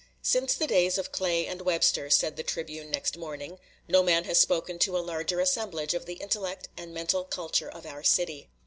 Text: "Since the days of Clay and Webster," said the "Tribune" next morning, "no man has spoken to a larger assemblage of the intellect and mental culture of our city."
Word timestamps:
"Since 0.23 0.55
the 0.55 0.65
days 0.65 0.97
of 0.97 1.11
Clay 1.11 1.45
and 1.45 1.61
Webster," 1.61 2.09
said 2.09 2.35
the 2.35 2.41
"Tribune" 2.41 2.89
next 2.89 3.17
morning, 3.17 3.59
"no 3.87 4.01
man 4.01 4.23
has 4.23 4.39
spoken 4.39 4.79
to 4.79 4.97
a 4.97 4.97
larger 4.97 5.39
assemblage 5.39 5.93
of 5.93 6.07
the 6.07 6.15
intellect 6.15 6.69
and 6.75 6.91
mental 6.91 7.23
culture 7.23 7.69
of 7.69 7.85
our 7.85 8.01
city." 8.01 8.49